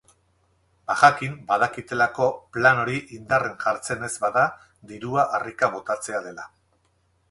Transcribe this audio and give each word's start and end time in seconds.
Ba 0.91 0.95
jakin 1.01 1.35
badakitelako 1.51 2.31
plan 2.57 2.81
hori 2.85 2.97
indarren 3.19 3.55
jartzen 3.67 4.11
ez 4.11 4.13
bada 4.27 4.49
dirua 4.93 5.31
harrika 5.39 5.75
botatzea 5.79 6.29
dela. 6.31 6.53